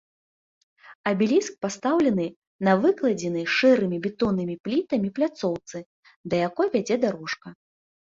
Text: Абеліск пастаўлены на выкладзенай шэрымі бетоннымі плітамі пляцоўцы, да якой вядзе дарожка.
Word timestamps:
Абеліск 1.11 1.53
пастаўлены 1.65 2.25
на 2.69 2.73
выкладзенай 2.87 3.45
шэрымі 3.59 3.97
бетоннымі 4.09 4.59
плітамі 4.67 5.15
пляцоўцы, 5.21 5.77
да 6.33 6.45
якой 6.49 6.67
вядзе 6.77 6.95
дарожка. 7.09 7.59